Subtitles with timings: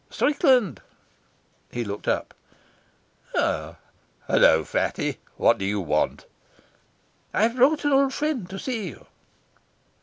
[0.09, 0.81] "Strickland."
[1.69, 2.33] He looked up.
[3.35, 5.19] "Hulloa, fatty.
[5.37, 6.25] What do you want?"
[7.35, 9.05] "I've brought an old friend to see you."